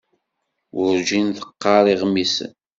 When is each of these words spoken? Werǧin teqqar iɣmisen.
Werǧin 0.75 1.27
teqqar 1.37 1.85
iɣmisen. 1.93 2.53